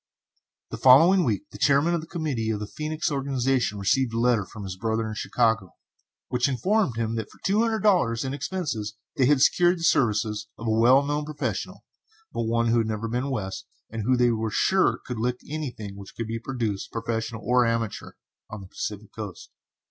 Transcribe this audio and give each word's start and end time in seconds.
The 0.71 0.79
following 0.79 1.23
week 1.23 1.47
the 1.51 1.59
chairman 1.59 1.93
of 1.93 2.01
the 2.01 2.07
committee 2.07 2.49
of 2.49 2.59
the 2.59 2.65
Phœnix 2.65 3.11
organization 3.11 3.77
received 3.77 4.15
a 4.15 4.19
letter 4.19 4.47
from 4.47 4.63
his 4.63 4.75
brother 4.75 5.07
in 5.07 5.13
Chicago, 5.13 5.75
which 6.27 6.49
informed 6.49 6.97
him 6.97 7.13
that 7.17 7.29
for 7.29 7.37
two 7.45 7.61
hundred 7.61 7.83
dollars, 7.83 8.25
and 8.25 8.33
expenses, 8.33 8.95
they 9.15 9.27
had 9.27 9.41
secured 9.43 9.77
the 9.77 9.83
services 9.83 10.47
of 10.57 10.65
a 10.65 10.71
well 10.71 11.05
known 11.05 11.23
professional, 11.23 11.85
but 12.33 12.45
one 12.47 12.69
who 12.69 12.79
had 12.79 12.87
never 12.87 13.07
been 13.07 13.29
West, 13.29 13.67
and 13.91 14.01
who, 14.01 14.17
they 14.17 14.31
were 14.31 14.49
sure, 14.49 14.99
could 15.05 15.19
"lick" 15.19 15.37
anything 15.47 15.95
which 15.95 16.15
could 16.15 16.25
be 16.25 16.39
produced, 16.39 16.91
professional 16.91 17.43
or 17.45 17.63
amateur, 17.67 18.13
on 18.49 18.61
the 18.61 18.67
Pacific 18.69 19.13
Coast. 19.13 19.51